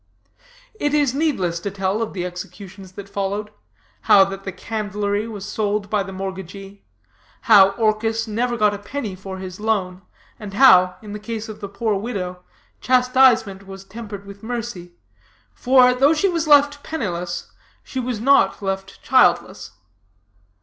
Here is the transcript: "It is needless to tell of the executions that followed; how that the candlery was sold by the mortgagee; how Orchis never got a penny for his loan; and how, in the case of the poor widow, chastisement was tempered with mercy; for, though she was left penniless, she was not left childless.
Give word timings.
"It 0.79 0.95
is 0.95 1.13
needless 1.13 1.59
to 1.59 1.69
tell 1.69 2.01
of 2.01 2.13
the 2.13 2.25
executions 2.25 2.93
that 2.93 3.07
followed; 3.07 3.51
how 4.05 4.25
that 4.25 4.45
the 4.45 4.51
candlery 4.51 5.27
was 5.27 5.45
sold 5.47 5.91
by 5.91 6.01
the 6.01 6.11
mortgagee; 6.11 6.81
how 7.41 7.69
Orchis 7.77 8.27
never 8.27 8.57
got 8.57 8.73
a 8.73 8.79
penny 8.79 9.13
for 9.13 9.37
his 9.37 9.59
loan; 9.59 10.01
and 10.39 10.55
how, 10.55 10.95
in 11.03 11.11
the 11.13 11.19
case 11.19 11.47
of 11.49 11.59
the 11.61 11.69
poor 11.69 11.93
widow, 11.93 12.41
chastisement 12.79 13.67
was 13.67 13.83
tempered 13.83 14.25
with 14.25 14.41
mercy; 14.41 14.93
for, 15.53 15.93
though 15.93 16.15
she 16.15 16.27
was 16.27 16.47
left 16.47 16.81
penniless, 16.81 17.51
she 17.83 17.99
was 17.99 18.19
not 18.19 18.59
left 18.63 19.03
childless. 19.03 19.73